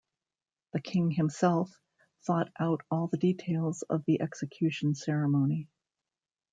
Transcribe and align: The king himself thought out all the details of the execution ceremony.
The 0.73 0.81
king 0.81 1.11
himself 1.11 1.79
thought 2.25 2.51
out 2.59 2.81
all 2.89 3.05
the 3.05 3.19
details 3.19 3.83
of 3.83 4.03
the 4.05 4.19
execution 4.19 4.95
ceremony. 4.95 5.69